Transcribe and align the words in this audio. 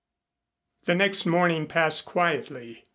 The 0.85 0.95
next 0.95 1.27
morning 1.27 1.67
passed 1.67 2.05
quietly. 2.07 2.87